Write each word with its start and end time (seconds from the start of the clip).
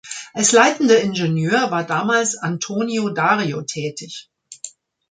Als 0.33 0.51
leitender 0.51 0.99
Ingenieur 0.99 1.69
war 1.69 1.83
damals 1.83 2.35
Antonio 2.35 3.09
Dario 3.09 3.61
tätig. 3.61 4.31